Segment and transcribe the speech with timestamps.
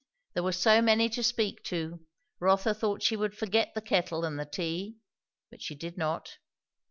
[0.33, 1.99] There were so many to speak to,
[2.39, 4.97] Rotha thought she would forget the kettle and the tea;
[5.51, 6.37] but she did not.